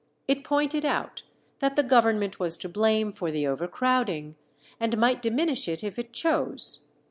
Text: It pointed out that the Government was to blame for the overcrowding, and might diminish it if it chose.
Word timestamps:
It 0.27 0.43
pointed 0.43 0.83
out 0.83 1.21
that 1.59 1.75
the 1.75 1.83
Government 1.83 2.39
was 2.39 2.57
to 2.57 2.67
blame 2.67 3.11
for 3.13 3.29
the 3.29 3.45
overcrowding, 3.45 4.33
and 4.79 4.97
might 4.97 5.21
diminish 5.21 5.67
it 5.67 5.83
if 5.83 5.99
it 5.99 6.11
chose. 6.11 6.87